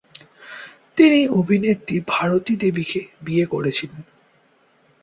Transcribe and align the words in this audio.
তিনি 0.97 1.19
অভিনেত্রী 1.31 1.95
ভারতী 2.07 2.53
দেবীকে 2.55 3.01
বিয়ে 3.21 3.45
করেছিলেন। 3.45 4.01